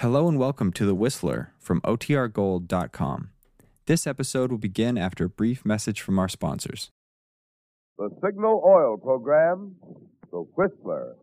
[0.00, 3.28] Hello and welcome to The Whistler from OTRGold.com.
[3.84, 6.90] This episode will begin after a brief message from our sponsors.
[7.98, 9.76] The Signal Oil Program,
[10.30, 11.16] The Whistler.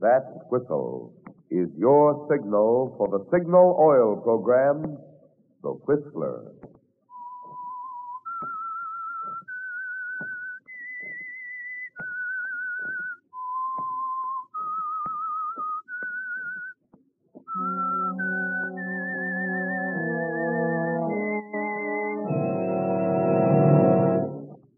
[0.00, 1.12] That whistle
[1.50, 4.96] is your signal for the Signal Oil Program,
[5.64, 6.42] The Whistler.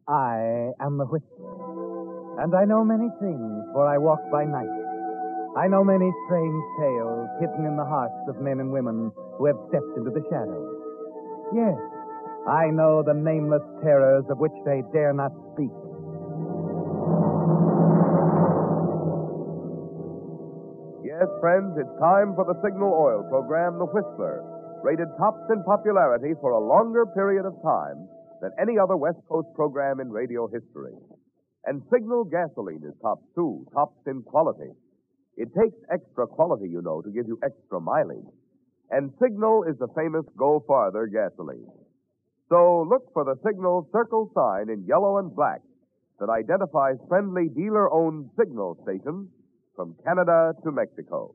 [0.09, 4.86] I am the Whistler, and I know many things, for I walk by night.
[5.56, 9.10] I know many strange tales hidden in the hearts of men and women
[9.41, 10.69] who have stepped into the shadows.
[11.56, 11.80] Yes,
[12.45, 15.73] I know the nameless terrors of which they dare not speak.
[21.09, 24.45] Yes, friends, it's time for the Signal Oil Program, The Whistler,
[24.85, 28.04] rated tops in popularity for a longer period of time
[28.43, 30.93] than any other West Coast program in radio history.
[31.65, 34.76] And Signal gasoline is tops too, tops in quality.
[35.37, 38.26] It takes extra quality, you know, to give you extra mileage.
[38.90, 41.68] And Signal is the famous Go Farther gasoline.
[42.48, 45.60] So look for the Signal circle sign in yellow and black
[46.20, 49.29] that identifies friendly dealer owned Signal stations
[49.74, 51.34] from Canada to Mexico.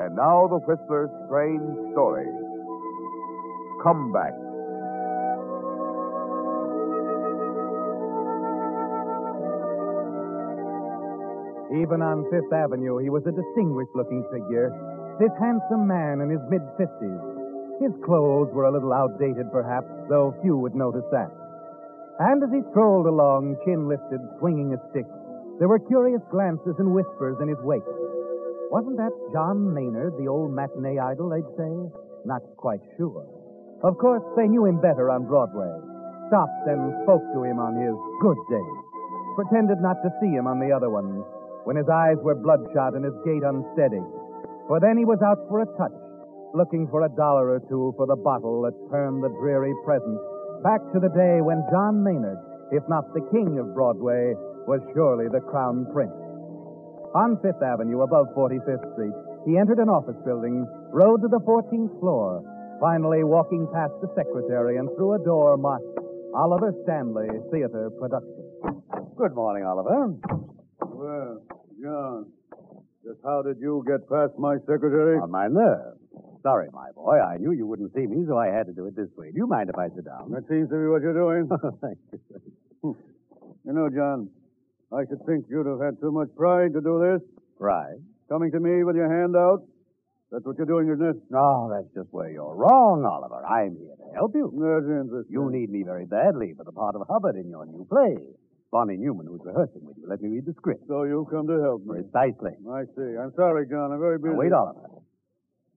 [0.00, 2.26] And now the Whistler's strange story.
[3.82, 4.12] Come
[11.68, 14.72] Even on Fifth Avenue, he was a distinguished looking figure.
[15.20, 17.20] This handsome man in his mid 50s.
[17.76, 21.28] His clothes were a little outdated, perhaps, though few would notice that.
[22.18, 25.06] And as he strolled along, chin lifted, swinging a stick,
[25.60, 27.86] there were curious glances and whispers in his wake.
[28.72, 31.74] Wasn't that John Maynard, the old matinee idol, they'd say?
[32.24, 33.26] Not quite sure.
[33.84, 35.70] Of course, they knew him better on Broadway.
[36.28, 38.78] Stopped and spoke to him on his good days.
[39.36, 41.22] Pretended not to see him on the other ones,
[41.68, 44.00] when his eyes were bloodshot and his gait unsteady.
[44.72, 45.92] For then he was out for a touch,
[46.56, 50.16] looking for a dollar or two for the bottle that turned the dreary present
[50.64, 52.40] back to the day when John Maynard,
[52.72, 54.32] if not the king of Broadway,
[54.64, 56.16] was surely the crown prince.
[57.12, 61.92] On Fifth Avenue, above 45th Street, he entered an office building, rode to the 14th
[62.00, 62.40] floor,
[62.80, 65.84] finally walking past the secretary and through a door marked
[66.32, 68.40] Oliver Stanley Theater Production.
[69.20, 70.16] Good morning, Oliver.
[70.80, 71.42] Well,
[71.80, 72.26] John,
[73.04, 75.18] just how did you get past my secretary?
[75.18, 75.94] On my nerve.
[76.42, 77.18] Sorry, my boy.
[77.20, 79.30] I knew you wouldn't see me, so I had to do it this way.
[79.30, 80.30] Do you mind if I sit down?
[80.32, 81.48] That seems to be what you're doing.
[81.62, 82.18] Oh, thank you.
[82.82, 82.92] Hmm.
[83.64, 84.30] you know, John,
[84.92, 87.22] I should think you'd have had too much pride to do this.
[87.58, 87.98] Pride?
[88.28, 89.62] Coming to me with your hand out.
[90.30, 91.16] That's what you're doing, isn't it?
[91.30, 93.44] No, that's just where you're wrong, Oliver.
[93.46, 94.52] I'm here to help you.
[94.52, 95.32] That's interesting.
[95.32, 98.16] You need me very badly for the part of Hubbard in your new play.
[98.70, 100.04] Bonnie Newman, who's rehearsing with you.
[100.08, 100.84] Let me read the script.
[100.88, 102.02] So you come to help me.
[102.02, 102.52] Precisely.
[102.68, 103.16] I see.
[103.16, 103.92] I'm sorry, John.
[103.92, 104.32] I'm very busy.
[104.32, 104.88] Now, wait, Oliver.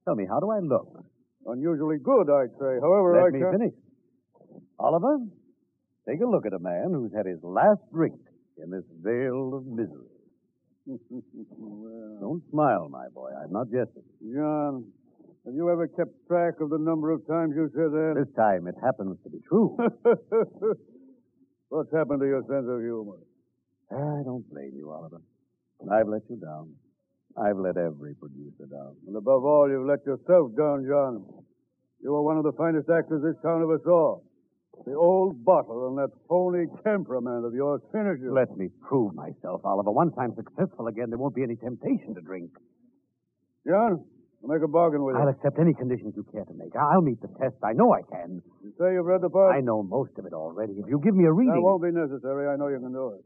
[0.04, 1.06] Tell me, how do I look?
[1.46, 2.80] Unusually good, I'd say.
[2.82, 3.52] However, Let I me can't...
[3.52, 3.74] finish.
[4.78, 5.18] Oliver,
[6.08, 8.20] take a look at a man who's had his last drink
[8.62, 10.12] in this vale of misery.
[10.86, 13.30] well, Don't smile, my boy.
[13.42, 14.04] I'm not jesting.
[14.36, 14.86] John,
[15.46, 18.14] have you ever kept track of the number of times you said that?
[18.18, 19.78] This time it happens to be true.
[21.72, 23.16] What's happened to your sense of humor?
[23.96, 25.22] I don't blame you, Oliver.
[25.88, 26.76] I've let you down.
[27.40, 28.98] I've let every producer down.
[29.08, 31.24] And above all, you've let yourself down, John.
[32.04, 34.20] You were one of the finest actors this town ever saw.
[34.86, 38.28] The old bottle and that phony temperament of yours finishes.
[38.30, 39.92] Let me prove myself, Oliver.
[39.92, 42.52] Once I'm successful again, there won't be any temptation to drink.
[43.66, 44.04] John,
[44.44, 45.22] I'll make a bargain with you.
[45.22, 46.76] I'll accept any conditions you care to make.
[46.76, 47.56] I'll meet the test.
[47.64, 48.42] I know I can.
[48.64, 49.56] You say you've read the part?
[49.56, 50.74] I know most of it already.
[50.74, 51.54] If you give me a reading.
[51.54, 52.48] That won't be necessary.
[52.48, 53.24] I know you can do it.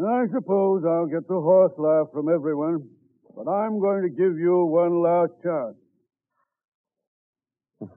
[0.00, 2.88] I suppose I'll get the horse laugh from everyone,
[3.36, 5.76] but I'm going to give you one last chance.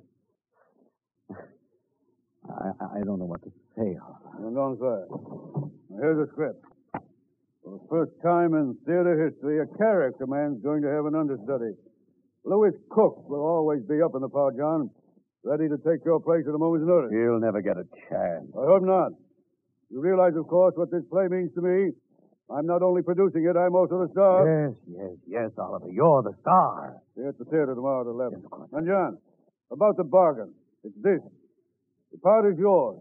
[2.49, 4.51] I, I don't know what to say, Oliver.
[4.53, 5.05] Don't say.
[5.99, 6.65] Here's a script.
[7.63, 11.77] For the first time in theater history, a character man's going to have an understudy.
[12.43, 14.89] Louis Cook will always be up in the part, John,
[15.43, 17.11] ready to take your place at a moment's notice.
[17.13, 18.49] He'll never get a chance.
[18.57, 19.13] I hope not.
[19.93, 21.91] You realize, of course, what this play means to me.
[22.49, 24.43] I'm not only producing it, I'm also the star.
[24.43, 25.87] Yes, yes, yes, Oliver.
[25.89, 26.97] You're the star.
[27.15, 28.33] See you at the theater tomorrow at 11.
[28.39, 28.69] Yes, of course.
[28.73, 29.17] And, John,
[29.71, 30.51] About the bargain.
[30.83, 31.21] It's this.
[32.11, 32.99] The part is yours.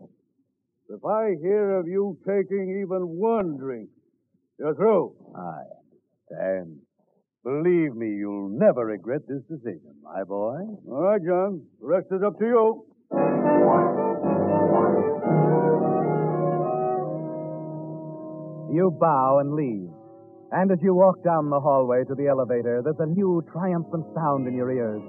[0.89, 3.89] If I hear of you taking even one drink,
[4.61, 5.17] you're through.
[5.35, 5.65] I
[6.37, 6.77] understand.
[7.43, 10.61] Believe me, you'll never regret this decision, my boy.
[10.93, 11.65] All right, John.
[11.81, 12.85] The rest is up to you.
[18.71, 19.89] You bow and leave.
[20.53, 24.47] And as you walk down the hallway to the elevator, there's a new triumphant sound
[24.47, 25.03] in your ears.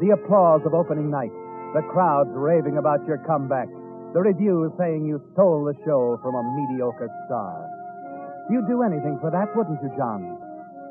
[0.00, 1.34] The applause of opening night,
[1.74, 3.68] the crowds raving about your comeback,
[4.14, 7.75] the reviews saying you stole the show from a mediocre star.
[8.50, 10.38] You'd do anything for that, wouldn't you, John?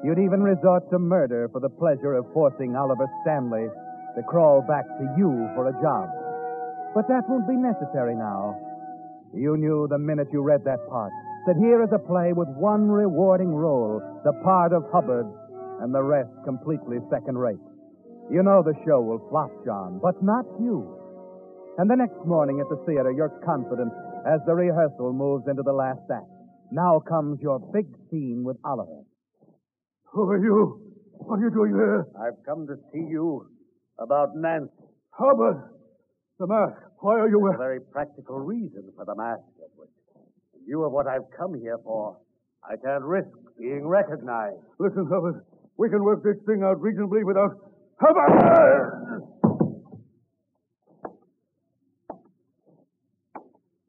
[0.04, 3.68] You'd even resort to murder for the pleasure of forcing Oliver Stanley
[4.16, 6.10] to crawl back to you for a job.
[6.94, 8.60] But that won't be necessary now.
[9.34, 11.12] You knew the minute you read that part
[11.46, 15.28] that here is a play with one rewarding role, the part of Hubbard,
[15.82, 17.62] and the rest completely second rate.
[18.32, 20.98] You know the show will flop, John, but not you.
[21.78, 23.94] And the next morning at the theater, you're confident
[24.26, 26.35] as the rehearsal moves into the last act.
[26.72, 29.04] Now comes your big scene with Oliver.
[30.12, 30.82] Who are you?
[31.18, 32.08] What are you doing here?
[32.20, 33.48] I've come to see you
[34.00, 34.72] about Nancy.
[35.12, 35.62] Hubbard!
[36.40, 36.82] The mask.
[37.00, 39.90] Why are you A very practical reason for the mask, Edward.
[40.54, 42.18] In view of what I've come here for,
[42.64, 44.58] I can't risk being recognized.
[44.80, 45.46] Listen, Hubbard.
[45.78, 47.52] We can work this thing out reasonably without...
[48.00, 49.22] Hubbard!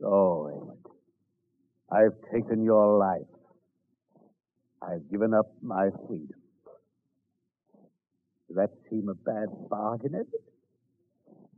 [0.00, 0.78] So, Edward,
[1.96, 3.32] I've taken your life.
[4.82, 6.40] I've given up my freedom.
[8.48, 10.46] Does that seem a bad bargain, Edward?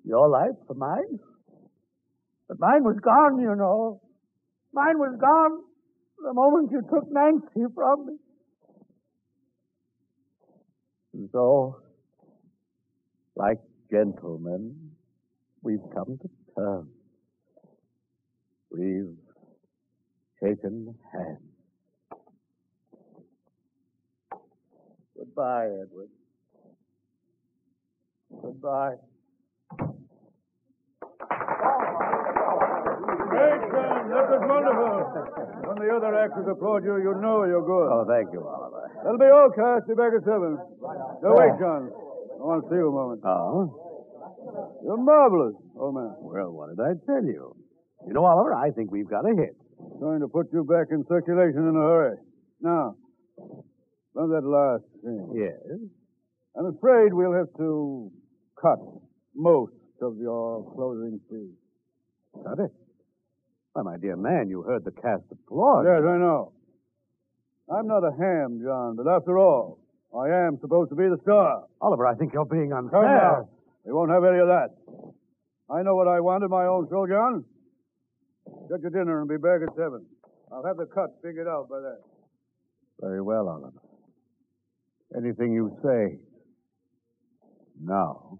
[0.05, 1.19] Your life for mine?
[2.49, 4.01] But mine was gone, you know.
[4.73, 5.65] Mine was gone
[6.23, 8.13] the moment you took Nancy from me.
[11.15, 11.81] And so,
[13.35, 13.59] like
[13.91, 14.93] gentlemen,
[15.63, 16.91] we've come to terms.
[18.71, 19.17] We've
[20.43, 21.39] taken hands.
[25.17, 26.09] Goodbye, Edward.
[28.31, 28.95] Goodbye.
[33.29, 34.09] Great, John.
[34.09, 34.95] That was wonderful.
[35.67, 37.89] When the other actors applaud you, you know you're good.
[37.91, 38.91] Oh, thank you, Oliver.
[39.03, 39.83] That'll be all, Cass.
[39.89, 40.57] Be back at seven.
[41.23, 41.91] Now, wait, John.
[42.39, 43.21] I want to see you a moment.
[43.27, 43.89] Oh?
[44.85, 46.15] You're marvelous, old man.
[46.21, 47.55] Well, what did I tell you?
[48.07, 49.57] You know, Oliver, I think we've got a hit.
[50.01, 52.17] Going to put you back in circulation in a hurry.
[52.61, 52.97] Now,
[54.13, 55.33] from that last scene.
[55.35, 55.79] Yes?
[56.57, 58.11] I'm afraid we'll have to
[58.61, 58.79] cut
[59.35, 59.73] most
[60.03, 61.53] of your closing scene.
[62.45, 62.71] Cut it?
[63.73, 65.85] Why, my dear man, you heard the cast applaud.
[65.85, 66.53] Yes, I know.
[67.71, 69.79] I'm not a ham, John, but after all,
[70.17, 71.65] I am supposed to be the star.
[71.81, 73.03] Oliver, I think you're being Come unfair.
[73.03, 73.49] now.
[73.85, 74.69] We won't have any of that.
[75.71, 77.45] I know what I want in my own show, John.
[78.69, 80.05] Get your dinner and be back at seven.
[80.53, 81.97] I'll have the cut figured out by then.
[83.01, 83.73] Very well, Oliver.
[85.17, 86.19] Anything you say.
[87.81, 88.39] Now.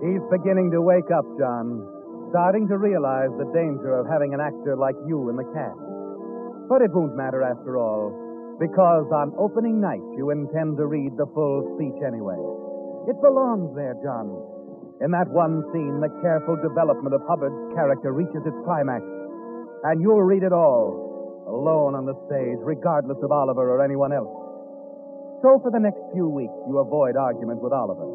[0.00, 1.84] He's beginning to wake up, John,
[2.30, 6.68] starting to realize the danger of having an actor like you in the cast.
[6.68, 8.23] But it won't matter after all,
[8.58, 12.38] because on opening night you intend to read the full speech anyway.
[13.10, 14.30] It belongs there, John.
[15.02, 19.02] In that one scene, the careful development of Hubbard's character reaches its climax,
[19.90, 24.30] and you'll read it all, alone on the stage, regardless of Oliver or anyone else.
[25.42, 28.06] So for the next few weeks, you avoid argument with Oliver.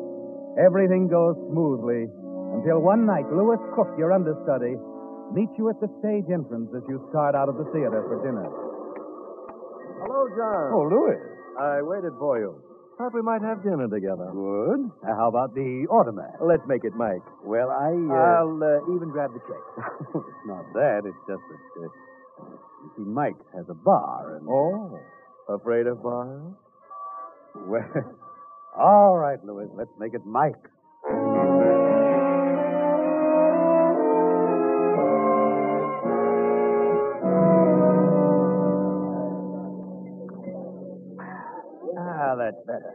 [0.57, 2.09] Everything goes smoothly
[2.57, 4.79] until one night Lewis Cook, your understudy,
[5.35, 8.68] meets you at the stage entrance as you start out of the theater for dinner.
[9.99, 10.71] Hello, John.
[10.71, 11.19] Oh, Louis.
[11.59, 12.55] I waited for you.
[12.97, 14.27] Thought we might have dinner together.
[14.31, 14.91] Good.
[15.03, 16.35] Uh, how about the automat?
[16.43, 17.23] Let's make it Mike.
[17.43, 17.91] Well, I.
[17.91, 18.43] Uh...
[18.43, 19.63] I'll uh, even grab the check.
[20.15, 21.03] it's not that.
[21.05, 21.43] It's just
[21.79, 21.91] that.
[22.39, 24.35] Uh, you see, Mike has a bar.
[24.35, 24.47] And...
[24.49, 24.99] Oh.
[25.47, 26.53] Afraid of bars?
[27.55, 27.87] Well,
[28.77, 29.67] all right, Louis.
[29.75, 30.59] Let's make it Mike.
[42.49, 42.93] That's better.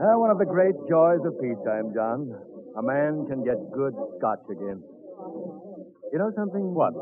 [0.00, 2.32] Ah, one of the great joys of peacetime, John.
[2.72, 4.80] A man can get good scotch again.
[6.08, 6.72] You know something?
[6.72, 6.96] What,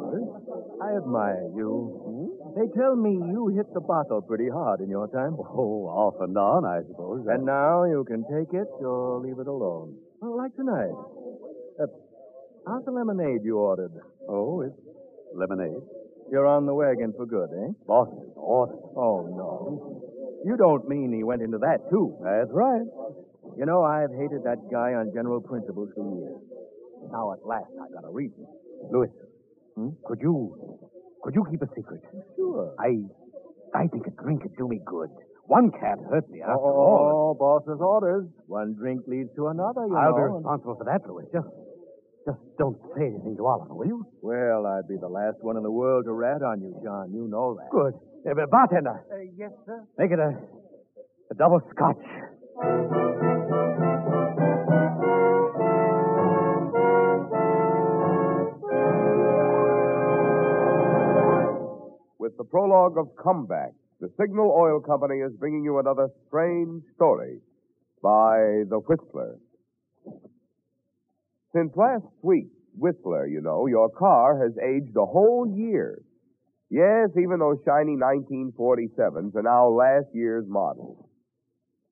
[0.82, 2.34] I admire you.
[2.58, 5.38] They tell me you hit the bottle pretty hard in your time.
[5.38, 7.22] Oh, off and on, I suppose.
[7.30, 9.94] And now you can take it or leave it alone.
[10.20, 10.90] Well, like tonight.
[11.78, 11.86] Uh,
[12.66, 13.94] how's the lemonade you ordered?
[14.28, 14.74] Oh, it's
[15.32, 15.86] lemonade.
[16.32, 17.70] You're on the wagon for good, eh?
[17.86, 18.74] Boston, order.
[18.96, 20.13] Oh, no.
[20.44, 22.16] You don't mean he went into that, too.
[22.22, 22.84] That's right.
[23.56, 26.36] You know, I've hated that guy on general principles for years.
[27.12, 28.46] Now, at last, I got a reason.
[28.92, 29.08] Louis,
[29.76, 29.90] Hmm?
[30.06, 30.54] could you
[31.22, 32.00] could you keep a secret?
[32.36, 32.74] Sure.
[32.78, 33.02] I
[33.74, 35.10] I think a drink would do me good.
[35.46, 37.36] One can't hurt me after oh, all.
[37.38, 38.24] boss's orders.
[38.46, 40.16] One drink leads to another, you I'll know.
[40.16, 41.24] be responsible for that, Louis.
[41.32, 41.48] Just
[42.26, 44.06] just don't say anything to Oliver, will you?
[44.22, 47.12] Well, I'd be the last one in the world to rat on you, John.
[47.12, 47.70] You know that.
[47.70, 47.94] Good.
[48.28, 49.04] Uh, but bartender,
[49.36, 49.84] yes, sir.
[49.98, 50.32] make it a
[51.30, 51.96] a double scotch.
[62.18, 67.38] With the prologue of Comeback, the Signal Oil Company is bringing you another strange story
[68.02, 69.36] by The Whistler.
[71.54, 76.02] Since last week, Whistler, you know, your car has aged a whole year.
[76.68, 81.06] Yes, even those shiny 1947s are now last year's models.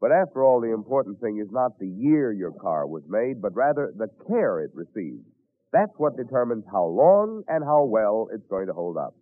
[0.00, 3.54] But after all, the important thing is not the year your car was made, but
[3.54, 5.22] rather the care it received.
[5.72, 9.14] That's what determines how long and how well it's going to hold up.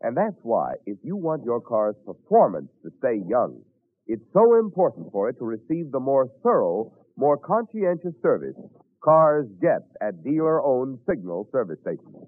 [0.00, 3.60] And that's why, if you want your car's performance to stay young,
[4.06, 8.54] it's so important for it to receive the more thorough, more conscientious service
[9.02, 12.26] cars get at dealer owned signal service stations.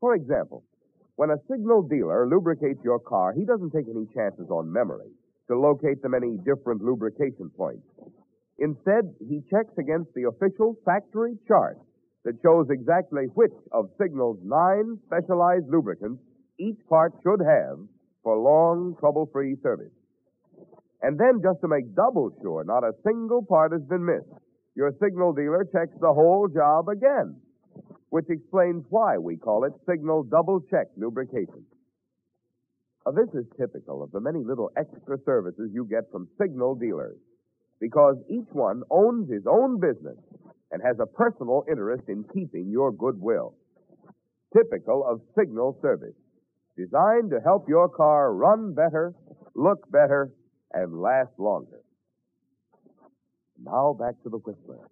[0.00, 0.64] For example,
[1.16, 5.10] when a signal dealer lubricates your car, he doesn't take any chances on memory
[5.48, 7.86] to locate the many different lubrication points.
[8.58, 11.78] Instead, he checks against the official factory chart
[12.24, 16.20] that shows exactly which of Signal's nine specialized lubricants
[16.58, 17.78] each part should have
[18.22, 19.92] for long, trouble free service.
[21.02, 24.32] And then, just to make double sure not a single part has been missed,
[24.76, 27.34] your signal dealer checks the whole job again,
[28.10, 31.64] which explains why we call it Signal Double Check Lubrication.
[33.04, 37.16] Now, this is typical of the many little extra services you get from signal dealers,
[37.80, 40.18] because each one owns his own business
[40.70, 43.54] and has a personal interest in keeping your goodwill.
[44.54, 46.14] Typical of signal service
[46.76, 49.14] designed to help your car run better,
[49.54, 50.30] look better,
[50.74, 51.75] and last longer.
[53.64, 54.88] Now back to the Whistler.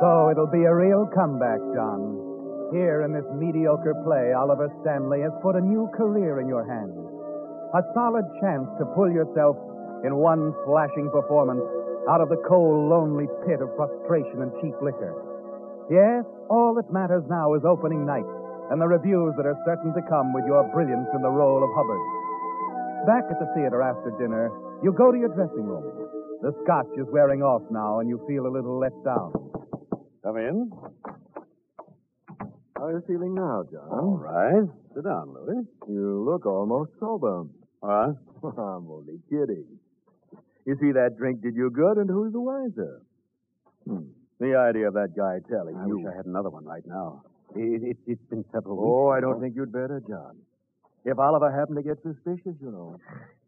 [0.00, 2.16] So it'll be a real comeback, John.
[2.72, 6.96] Here in this mediocre play, Oliver Stanley has put a new career in your hands.
[7.76, 9.56] A solid chance to pull yourself
[10.04, 11.64] in one flashing performance
[12.08, 15.12] out of the cold, lonely pit of frustration and cheap liquor.
[15.90, 18.26] Yes, all that matters now is opening night
[18.70, 21.70] and the reviews that are certain to come with your brilliance in the role of
[21.74, 22.00] Hubbard.
[23.06, 24.48] Back at the theater after dinner,
[24.82, 25.82] you go to your dressing room.
[26.40, 29.32] The scotch is wearing off now, and you feel a little let down.
[30.22, 30.70] Come in.
[32.76, 33.90] How are you feeling now, John?
[33.90, 34.64] All right.
[34.94, 35.66] Sit down, Louis.
[35.88, 37.44] You look almost sober.
[37.82, 38.12] Huh?
[38.44, 39.66] I'm only kidding.
[40.66, 43.02] You see, that drink did you good, and who's the wiser?
[43.86, 44.10] Hmm.
[44.38, 45.98] The idea of that guy telling I you.
[45.98, 47.22] wish I had another one right now.
[47.54, 48.86] It, it, it's been several weeks.
[48.88, 50.36] Oh, I don't think you'd better, John.
[51.04, 52.98] If Oliver happened to get suspicious, you know.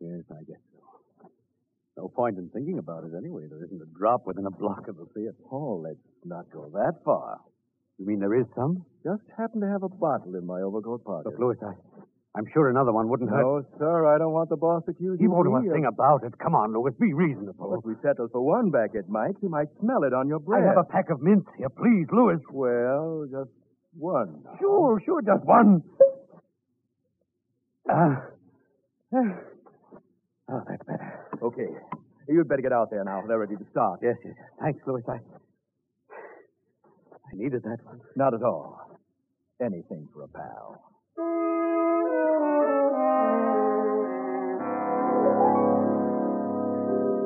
[0.01, 1.31] Yes, I guess so.
[1.97, 3.45] No point in thinking about it anyway.
[3.49, 5.37] There isn't a drop within a block of the theater.
[5.51, 7.41] Oh, let's not go that far.
[7.99, 8.85] You mean there is some?
[9.05, 11.27] Just happen to have a bottle in my overcoat pocket.
[11.27, 11.73] Look, Louis, I,
[12.35, 13.43] I'm sure another one wouldn't hurt.
[13.43, 15.21] No, sir, I don't want the boss accusing me.
[15.21, 16.33] He won't me a of- thing about it.
[16.39, 17.69] Come on, Louis, be reasonable.
[17.71, 20.39] Well, if we settle for one back at Mike's, he might smell it on your
[20.39, 20.65] I breath.
[20.65, 21.69] have a pack of mints here.
[21.69, 22.39] Please, Louis.
[22.51, 23.51] Well, just
[23.99, 24.43] one.
[24.61, 25.83] Sure, sure, just one.
[27.91, 28.23] Ah.
[29.15, 31.27] oh, that's better.
[31.43, 31.69] Okay.
[32.29, 33.23] You'd better get out there now.
[33.29, 34.01] They're ready to start.
[34.03, 34.33] Yes, yes.
[34.39, 34.49] yes.
[34.59, 35.03] Thanks, Louis.
[35.07, 38.01] I, I needed that one.
[38.17, 38.81] Not at all.
[39.61, 40.83] Anything for a pal.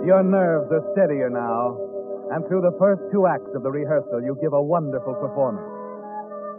[0.06, 1.74] Your nerves are steadier now,
[2.30, 5.66] and through the first two acts of the rehearsal, you give a wonderful performance.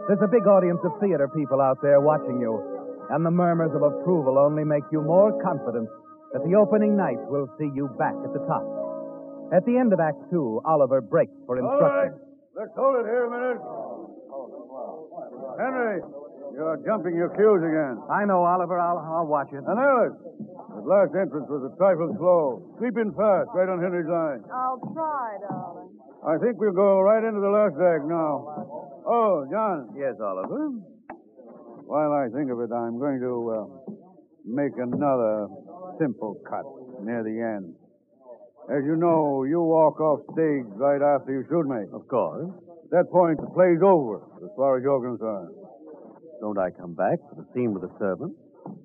[0.06, 2.60] There's a big audience of theater people out there watching you,
[3.08, 5.88] and the murmurs of approval only make you more confident
[6.36, 8.64] that the opening night will see you back at the top.
[9.56, 12.12] At the end of Act Two, Oliver breaks for Oh, All right.
[12.52, 13.60] Let's hold it here a minute.
[15.56, 16.04] Henry,
[16.52, 17.96] you're jumping your cues again.
[18.12, 18.78] I know, Oliver.
[18.78, 19.64] I'll, I'll watch it.
[19.64, 20.12] And Ellis,
[20.78, 22.62] that last entrance was a trifle slow.
[22.78, 24.46] Sweep in fast, right on Henry's line.
[24.46, 25.90] I'll try, darling.
[26.22, 29.02] I think we'll go right into the last act now.
[29.06, 29.90] Oh, John.
[29.98, 30.78] Yes, Oliver.
[31.86, 33.66] while I think of it, I'm going to uh,
[34.46, 35.50] make another
[35.98, 36.66] simple cut
[37.02, 37.74] near the end.
[38.70, 41.88] As you know, you walk off stage right after you shoot me.
[41.90, 42.52] Of course.
[42.86, 45.54] At that point, the play's over, as far as you're concerned.
[46.40, 48.36] Don't I come back for the scene with the servant?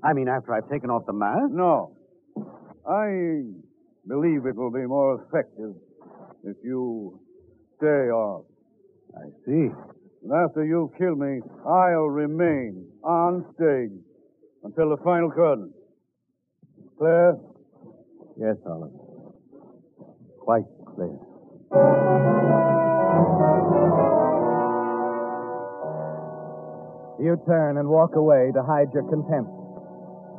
[0.04, 1.52] I mean, after I've taken off the mask?
[1.52, 1.96] No.
[2.88, 3.44] I
[4.08, 5.76] believe it will be more effective
[6.44, 7.20] if you
[7.78, 8.46] stay off.
[9.16, 9.70] I see.
[10.24, 13.98] And after you kill me, I'll remain on stage
[14.64, 15.74] until the final curtain.
[16.98, 17.38] Clear?
[18.40, 18.92] Yes, Oliver.
[20.40, 20.64] Quite
[20.96, 21.20] clear.
[27.20, 29.63] You turn and walk away to hide your contempt.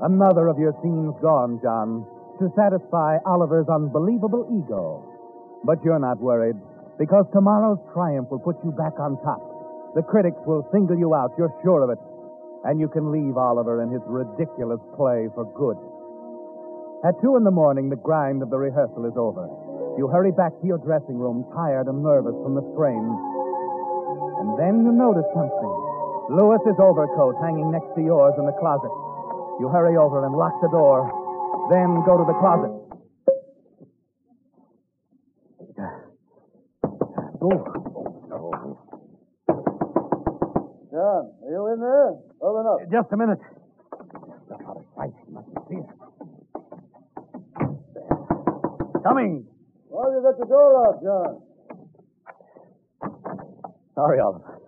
[0.03, 2.07] Another of your scenes gone, John,
[2.43, 5.07] to satisfy Oliver's unbelievable ego.
[5.63, 6.57] But you're not worried,
[6.99, 9.41] because tomorrow's triumph will put you back on top.
[9.95, 12.03] The critics will single you out, you're sure of it.
[12.67, 15.79] And you can leave Oliver and his ridiculous play for good.
[17.07, 19.47] At two in the morning, the grind of the rehearsal is over.
[20.01, 23.05] You hurry back to your dressing room, tired and nervous from the strain.
[24.43, 25.73] And then you notice something.
[26.35, 28.91] Lewis's overcoat hanging next to yours in the closet.
[29.61, 31.11] You hurry over and lock the door,
[31.71, 32.85] then go to the closet.
[37.47, 38.79] Oh.
[40.91, 42.17] John, are you in there?
[42.41, 42.79] Open up.
[42.91, 43.39] Just a minute.
[49.03, 49.47] Coming.
[49.89, 51.43] Why you got the door locked, John?
[53.95, 54.61] Sorry, Oliver.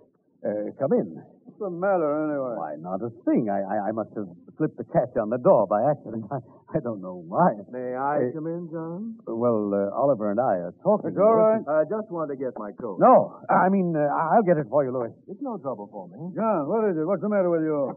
[0.44, 1.22] Uh, come in.
[1.44, 2.54] What's the matter, anyway?
[2.58, 3.48] Why, not a thing.
[3.50, 6.24] I, I, I must have slipped the catch on the door by accident.
[6.32, 6.40] I,
[6.76, 7.52] I don't know why.
[7.70, 9.16] May I Uh, come in, John?
[9.26, 11.10] Well, uh, Oliver and I are talking.
[11.12, 11.62] It's all right.
[11.68, 12.98] I just want to get my coat.
[13.00, 15.12] No, I mean, uh, I'll get it for you, Louis.
[15.28, 16.32] It's no trouble for me.
[16.34, 17.04] John, what is it?
[17.06, 17.96] What's the matter with you?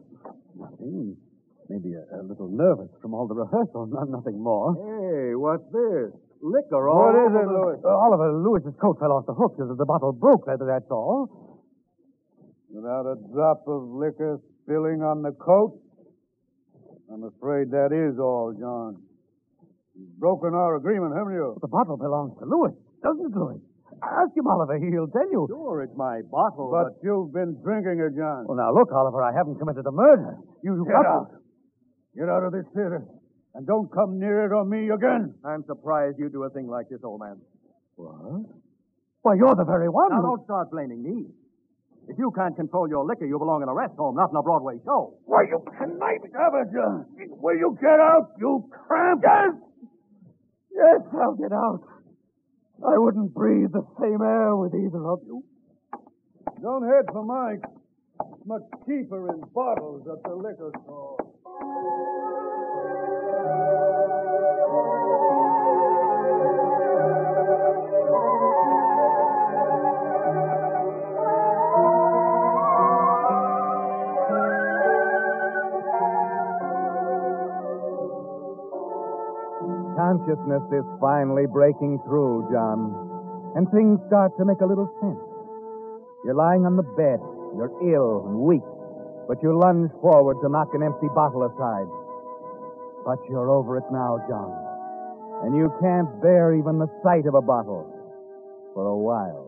[0.59, 1.15] Nothing.
[1.69, 4.73] Maybe a, a little nervous from all the rehearsal, not nothing more.
[4.73, 6.09] Hey, what's this?
[6.41, 7.77] Liquor all What is it, Louis?
[7.85, 9.53] Uh, Oliver, Lewis's coat fell off the hook.
[9.57, 11.61] The, the bottle broke, that, that's all.
[12.72, 15.77] Without a drop of liquor spilling on the coat?
[17.11, 19.01] I'm afraid that is all, John.
[19.98, 21.57] You've broken our agreement, haven't you?
[21.61, 23.59] The bottle belongs to Lewis, doesn't it, Louis?
[24.01, 24.77] Ask him, Oliver.
[24.77, 25.45] He'll tell you.
[25.50, 28.45] Sure, it's my bottle, But you've been drinking it, John.
[28.48, 30.37] Well, now, look, Oliver, I haven't committed a murder.
[30.63, 31.27] You, you Get got out.
[32.15, 33.03] Get out of this theater.
[33.55, 35.33] And don't come near it or me again.
[35.43, 37.41] I'm surprised you do a thing like this, old man.
[37.95, 38.45] What?
[39.24, 40.11] Why, you're the very one.
[40.11, 41.25] Now, who- don't start blaming me.
[42.09, 44.41] If you can't control your liquor, you belong in a rest home, not in a
[44.41, 45.13] Broadway show.
[45.25, 46.33] Why, you conniving
[46.74, 47.05] John.
[47.37, 49.22] Will you get out, you tramp?
[49.22, 49.53] Yes!
[50.74, 51.85] Yes, I'll get out.
[52.81, 55.43] I wouldn't breathe the same air with either of you.
[56.61, 57.61] Don't head for Mike.
[58.33, 62.19] It's much cheaper in bottles at the liquor store.
[80.09, 83.53] Consciousness is finally breaking through, John.
[83.53, 85.22] And things start to make a little sense.
[86.25, 87.22] You're lying on the bed.
[87.53, 88.65] You're ill and weak.
[89.29, 91.85] But you lunge forward to knock an empty bottle aside.
[93.05, 94.50] But you're over it now, John.
[95.45, 97.85] And you can't bear even the sight of a bottle
[98.74, 99.45] for a while.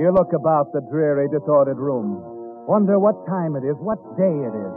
[0.00, 2.37] You look about the dreary, disordered room.
[2.68, 4.74] Wonder what time it is, what day it is.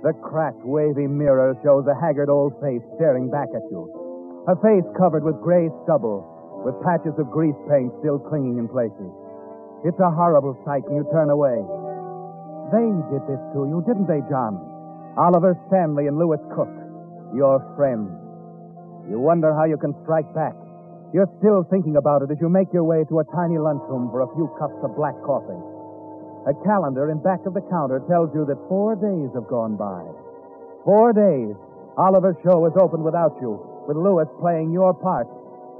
[0.00, 3.92] The cracked, wavy mirror shows a haggard old face staring back at you.
[4.48, 6.24] A face covered with gray stubble,
[6.64, 9.12] with patches of grease paint still clinging in places.
[9.84, 11.60] It's a horrible sight, and you turn away.
[12.72, 14.56] They did this to you, didn't they, John?
[15.20, 16.72] Oliver Stanley and Lewis Cook,
[17.36, 18.08] your friends.
[19.12, 20.56] You wonder how you can strike back.
[21.12, 24.24] You're still thinking about it as you make your way to a tiny lunchroom for
[24.24, 25.60] a few cups of black coffee.
[26.48, 30.00] A calendar in back of the counter tells you that four days have gone by.
[30.84, 31.52] Four days.
[31.98, 35.28] Oliver's show is open without you, with Lewis playing your part,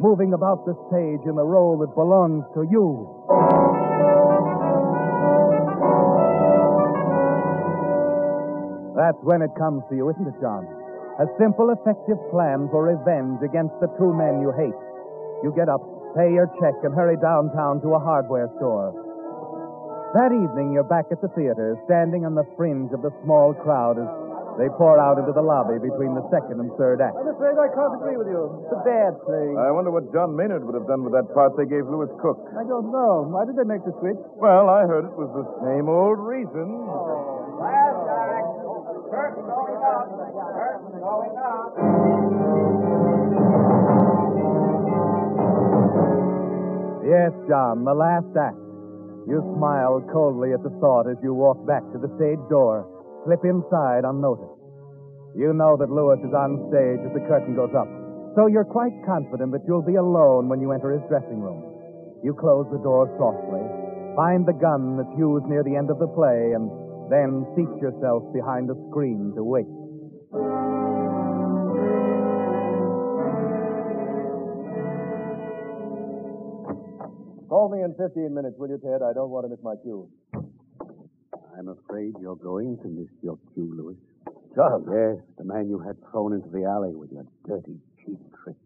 [0.01, 3.09] moving about the stage in the role that belongs to you.
[9.01, 10.69] That's when it comes to you, isn't it, John?
[11.21, 14.77] A simple, effective plan for revenge against the two men you hate.
[15.41, 15.81] You get up,
[16.13, 19.10] pay your check, and hurry downtown to a hardware store.
[20.11, 23.95] That evening, you're back at the theater, standing on the fringe of the small crowd
[23.95, 24.11] as
[24.59, 27.15] They pour out into the lobby between the second and third acts.
[27.15, 28.67] I'm afraid I can't agree with you.
[28.67, 29.55] It's a bad play.
[29.55, 32.43] I wonder what John Maynard would have done with that part they gave Lewis Cook.
[32.59, 33.31] I don't know.
[33.31, 34.19] Why did they make the switch?
[34.35, 36.67] Well, I heard it was the same old reason.
[37.63, 38.51] Last act.
[39.15, 40.11] Curtain going up.
[40.11, 41.79] Curtain going up.
[47.07, 48.59] Yes, John, the last act.
[49.29, 52.89] You smile coldly at the thought as you walk back to the stage door,
[53.25, 54.61] slip inside unnoticed.
[55.37, 57.87] You know that Lewis is on stage as the curtain goes up,
[58.35, 61.63] so you're quite confident that you'll be alone when you enter his dressing room.
[62.25, 63.63] You close the door softly,
[64.17, 66.67] find the gun that's used near the end of the play, and
[67.13, 69.71] then seat yourself behind the screen to wait.
[77.71, 78.99] Call me in 15 minutes, will you, Ted?
[78.99, 80.11] I don't want to miss my cue.
[80.35, 83.95] I'm afraid you're going to miss your cue, Louis.
[84.57, 84.83] John.
[84.91, 88.59] Yes, the man you had thrown into the alley with your dirty, cheap tricks.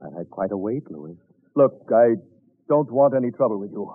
[0.00, 1.18] I've had quite a wait, Louis.
[1.54, 2.16] Look, I
[2.66, 3.92] don't want any trouble with you.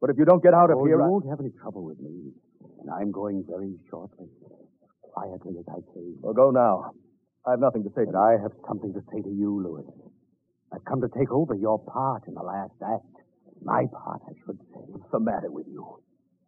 [0.00, 1.06] But if you don't get out of oh, here, you I...
[1.06, 2.34] won't have any trouble with me.
[2.80, 4.26] And I'm going very shortly.
[5.14, 6.16] Quietly as I came.
[6.22, 6.90] Well, go now.
[7.46, 9.86] I have nothing to say to But I have something to say to you, Louis.
[10.74, 13.04] I've come to take over your part in the last act.
[13.62, 14.80] My part, I should say.
[14.88, 16.00] What's the matter with you?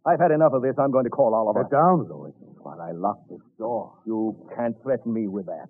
[0.06, 0.74] I've had enough of this.
[0.78, 1.64] I'm going to call Oliver.
[1.64, 3.92] Sit down, Louis, while I lock this door.
[4.04, 5.68] You can't threaten me with that.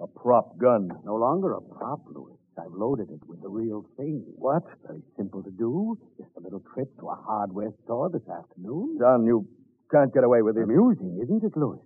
[0.00, 0.90] A prop gun.
[1.04, 2.36] No longer a prop, Louis.
[2.58, 4.24] I've loaded it with the real thing.
[4.36, 4.62] What?
[4.86, 5.98] Very simple to do.
[6.16, 8.96] Just a little trip to a hardware store this afternoon.
[8.98, 9.46] John, you
[9.90, 10.64] can't get away with this.
[10.64, 11.80] Amusing, isn't it, Louis?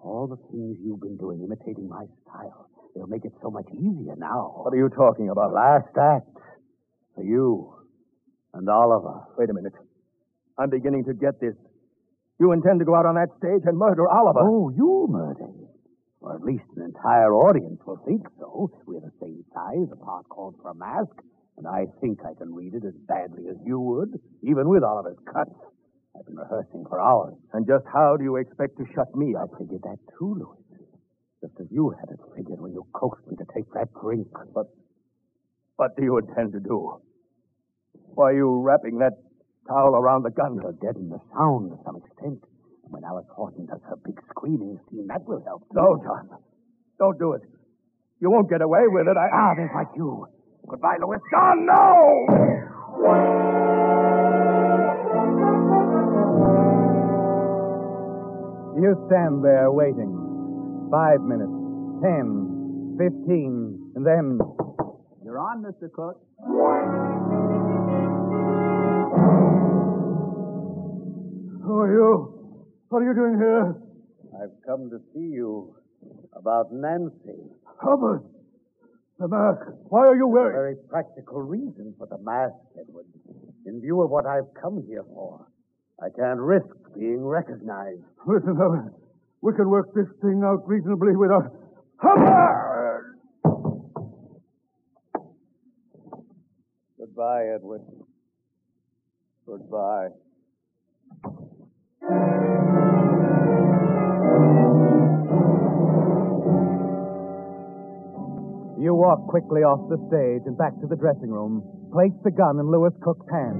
[0.00, 4.16] All the things you've been doing, imitating my style, they'll make it so much easier
[4.16, 4.64] now.
[4.64, 5.52] What are you talking about?
[5.52, 6.26] Last act.
[7.14, 7.74] For you.
[8.54, 9.20] And Oliver.
[9.36, 9.74] Wait a minute.
[10.58, 11.54] I'm beginning to get this.
[12.40, 14.40] You intend to go out on that stage and murder Oliver.
[14.42, 15.68] Oh, you murder him.
[16.20, 18.70] Or at least an entire audience will think so.
[18.86, 21.12] We're the same size, the part called for a mask,
[21.56, 25.18] and I think I can read it as badly as you would, even with Oliver's
[25.32, 25.54] cuts.
[26.18, 27.34] I've been rehearsing for hours.
[27.52, 29.50] And just how do you expect to shut me up?
[29.54, 30.65] I figured that too, Louis.
[31.46, 34.26] Just as you had it figured when you coaxed me to take that drink.
[34.52, 34.66] But
[35.76, 36.98] what do you intend to do?
[38.14, 39.12] Why are you wrapping that
[39.68, 40.58] towel around the gun?
[40.60, 42.42] You'll deaden the sound to some extent.
[42.82, 45.62] And when Alice Horton does her big screaming scene, that will help.
[45.72, 46.30] No, John.
[46.98, 47.42] Don't do it.
[48.20, 49.16] You won't get away with it.
[49.16, 49.28] I...
[49.32, 50.26] Ah, there's my cue.
[50.66, 51.18] Goodbye, Louis.
[51.30, 52.26] John, no!
[58.82, 60.15] You stand there waiting.
[60.90, 61.50] Five minutes,
[62.00, 64.38] ten, fifteen, and then.
[65.24, 65.90] You're on, Mr.
[65.92, 66.22] Cook.
[71.64, 72.62] Who are you?
[72.88, 73.74] What are you doing here?
[74.40, 75.74] I've come to see you
[76.36, 77.42] about Nancy.
[77.82, 78.22] Hubbard!
[79.18, 79.66] The mask.
[79.88, 80.52] Why are you A wearing...
[80.54, 83.06] very practical reason for the mask, Edward.
[83.66, 85.46] In view of what I've come here for,
[86.00, 88.04] I can't risk being recognized.
[88.26, 88.92] Listen, Hubbard.
[89.42, 91.52] We can work this thing out reasonably without...
[91.98, 93.16] Hubbard!
[96.98, 97.82] Goodbye, Edward.
[99.46, 100.08] Goodbye.
[108.78, 112.58] You walk quickly off the stage and back to the dressing room, place the gun
[112.58, 113.58] in Lewis Cook's hand.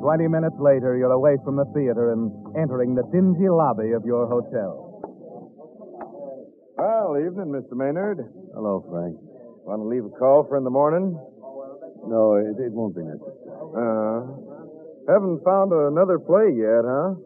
[0.00, 4.28] Twenty minutes later, you're away from the theater and entering the dingy lobby of your
[4.28, 4.87] hotel.
[7.08, 7.72] Well, evening, Mr.
[7.72, 8.20] Maynard.
[8.52, 9.16] Hello, Frank.
[9.64, 11.16] Want to leave a call for in the morning?
[12.04, 13.48] No, it, it won't be necessary.
[13.48, 14.28] Uh,
[15.08, 17.16] haven't found another play yet, huh?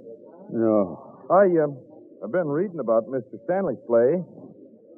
[0.55, 1.27] No.
[1.27, 1.75] I, uh,
[2.23, 3.43] I've been reading about Mr.
[3.43, 4.23] Stanley's play.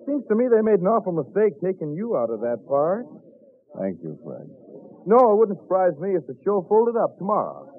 [0.04, 3.06] Seems to me they made an awful mistake taking you out of that part.
[3.80, 4.52] Thank you, Frank.
[5.08, 7.72] No, it wouldn't surprise me if the show folded up tomorrow.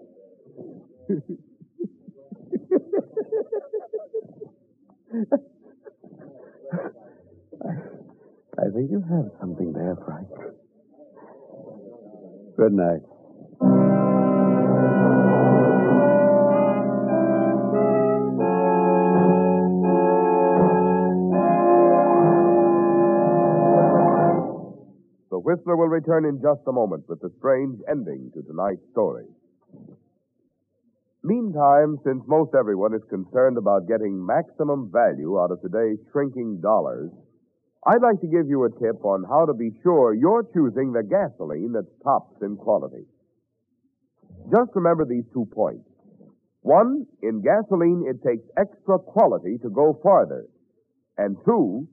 [8.58, 10.28] I think you have something there, Frank.
[12.58, 13.02] Good night.
[25.32, 29.26] The Whistler will return in just a moment with the strange ending to tonight's story.
[31.26, 37.10] Meantime, since most everyone is concerned about getting maximum value out of today's shrinking dollars,
[37.88, 41.02] I'd like to give you a tip on how to be sure you're choosing the
[41.02, 43.06] gasoline that's tops in quality.
[44.54, 45.90] Just remember these two points.
[46.62, 50.46] One, in gasoline, it takes extra quality to go farther.
[51.18, 51.88] And two,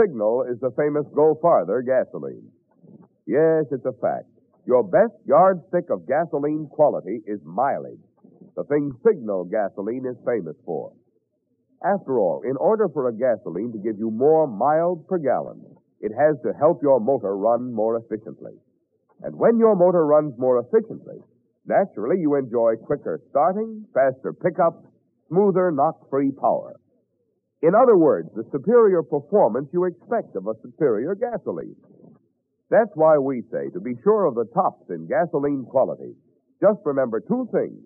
[0.00, 2.48] Signal is the famous Go Farther gasoline.
[3.26, 4.32] Yes, it's a fact.
[4.64, 8.00] Your best yardstick of gasoline quality is mileage,
[8.56, 10.92] the thing Signal gasoline is famous for.
[11.84, 15.62] After all, in order for a gasoline to give you more miles per gallon,
[16.00, 18.54] it has to help your motor run more efficiently.
[19.22, 21.18] And when your motor runs more efficiently,
[21.66, 24.84] naturally you enjoy quicker starting, faster pickup,
[25.28, 26.80] smoother knock-free power.
[27.62, 31.76] In other words, the superior performance you expect of a superior gasoline.
[32.70, 36.14] That's why we say to be sure of the tops in gasoline quality,
[36.60, 37.78] just remember two things.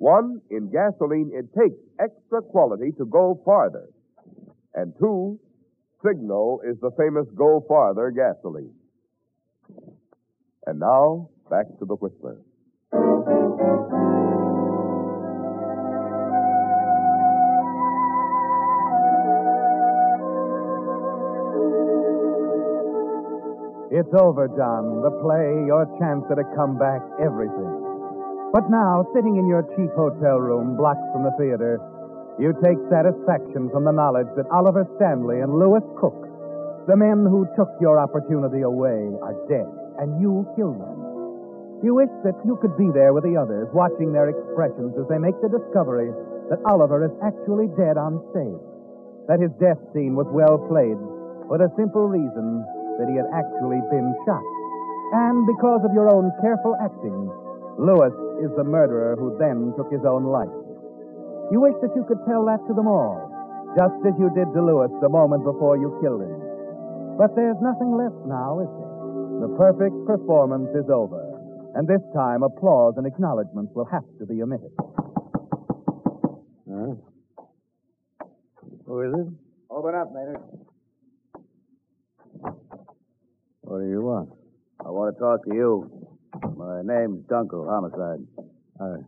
[0.00, 3.86] One, in gasoline, it takes extra quality to go farther.
[4.74, 5.38] And two,
[6.02, 8.72] Signal is the famous Go Farther gasoline.
[10.66, 12.38] And now, back to the Whistler.
[23.92, 25.02] It's over, John.
[25.02, 27.89] The play, your chance at a comeback, everything.
[28.50, 31.78] But now, sitting in your cheap hotel room, blocks from the theater,
[32.34, 36.18] you take satisfaction from the knowledge that Oliver Stanley and Lewis Cook,
[36.90, 39.70] the men who took your opportunity away, are dead,
[40.02, 40.98] and you killed them.
[41.86, 45.22] You wish that you could be there with the others, watching their expressions as they
[45.22, 46.10] make the discovery
[46.50, 48.64] that Oliver is actually dead on stage,
[49.30, 50.98] that his death scene was well played
[51.46, 52.66] for the simple reason
[52.98, 54.42] that he had actually been shot.
[55.14, 57.30] And because of your own careful acting,
[57.80, 58.12] Lewis
[58.44, 60.52] is the murderer who then took his own life.
[61.48, 63.24] You wish that you could tell that to them all,
[63.72, 66.36] just as you did to Lewis the moment before you killed him.
[67.16, 69.48] But there's nothing left now, is there?
[69.48, 71.24] The perfect performance is over,
[71.74, 74.76] and this time applause and acknowledgments will have to be omitted.
[76.68, 77.00] Huh?
[78.84, 79.28] Who is it?
[79.70, 80.44] Open up, Maynard.
[83.62, 84.28] What do you want?
[84.84, 86.09] I want to talk to you.
[86.56, 88.24] My name's Dunkel, homicide.
[88.80, 89.02] I,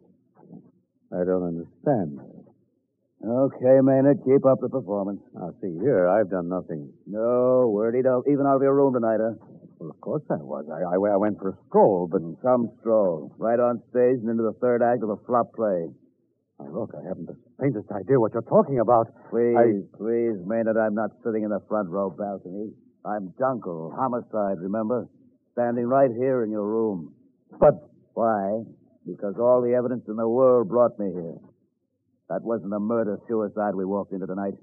[1.15, 2.19] I don't understand.
[3.25, 5.21] Okay, Maynard, keep up the performance.
[5.35, 6.93] Now, see here, I've done nothing.
[7.07, 9.35] No word out, even out of your room tonight, huh?
[9.79, 10.67] Well, of course I was.
[10.71, 13.33] I, I, I went for a stroll, but Some stroll.
[13.39, 15.87] Right on stage and into the third act of a flop play.
[16.59, 19.07] Now, look, I haven't the faintest idea what you're talking about.
[19.31, 22.73] Please, I- please, Maynard, I'm not sitting in the front row balcony.
[23.07, 25.07] I'm Dunkel, homicide, remember?
[25.53, 27.13] Standing right here in your room.
[27.59, 28.63] But Why?
[29.07, 31.37] Because all the evidence in the world brought me here.
[32.29, 34.55] That wasn't a murder suicide we walked into tonight.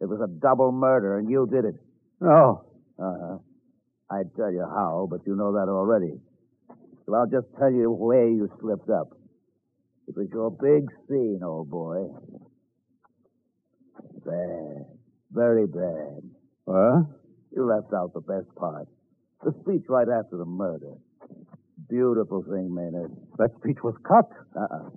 [0.00, 1.74] It was a double murder, and you did it.
[2.20, 2.64] no,
[2.98, 3.38] Uh huh.
[4.10, 6.18] I'd tell you how, but you know that already.
[7.04, 9.08] So I'll just tell you where you slipped up.
[10.08, 12.06] It was your big scene, old boy.
[14.24, 14.86] Bad.
[15.30, 16.22] Very bad.
[16.64, 17.06] What?
[17.54, 18.88] You left out the best part.
[19.44, 20.94] The speech right after the murder.
[21.88, 23.12] Beautiful thing, Maynard.
[23.38, 24.28] That speech was cut.
[24.56, 24.90] Uh-uh.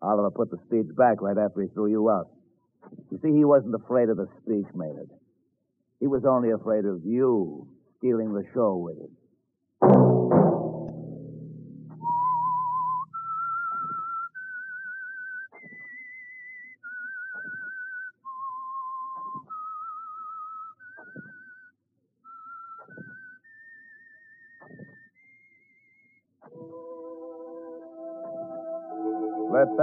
[0.00, 2.28] Oliver put the speech back right after he threw you out.
[3.10, 5.10] You see, he wasn't afraid of the speech, Maynard.
[6.00, 7.66] He was only afraid of you
[7.98, 9.16] stealing the show with him.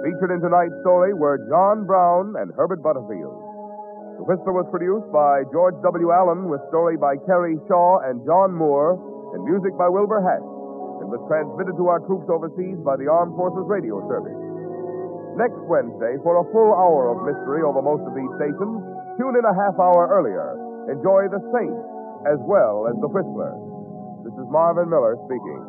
[0.00, 3.36] Featured in tonight's story were John Brown and Herbert Butterfield.
[4.16, 6.08] The Whistler was produced by George W.
[6.08, 8.96] Allen with story by Kerry Shaw and John Moore
[9.36, 10.40] and music by Wilbur Hatch
[11.04, 14.40] and was transmitted to our troops overseas by the Armed Forces Radio Service.
[15.36, 18.80] Next Wednesday, for a full hour of mystery over most of these stations,
[19.20, 20.56] tune in a half hour earlier.
[20.88, 23.56] Enjoy The Saint as well as The Whistler.
[24.24, 25.62] This is Marvin Miller speaking.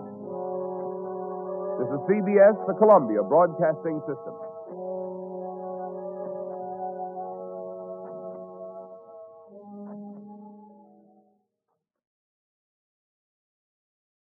[1.79, 4.35] This is CBS, the Columbia Broadcasting System.